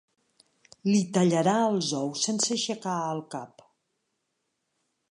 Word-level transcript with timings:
Li 0.87 1.01
tallarà 1.17 1.53
els 1.67 1.91
ous 1.99 2.25
sense 2.29 2.51
aixecar 2.57 2.99
el 3.13 3.23
cap. 3.37 3.65